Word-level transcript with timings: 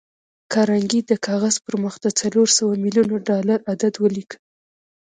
کارنګي 0.53 1.01
د 1.05 1.11
کاغذ 1.27 1.55
پر 1.65 1.73
مخ 1.83 1.95
د 2.03 2.07
څلور 2.19 2.47
سوه 2.57 2.73
ميليونه 2.83 3.15
ډالر 3.29 3.59
عدد 3.71 3.93
وليکه. 4.03 4.37